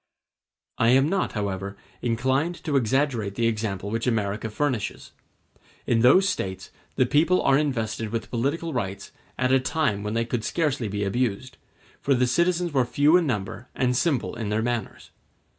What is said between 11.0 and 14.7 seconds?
abused, for the citizens were few in number and simple in their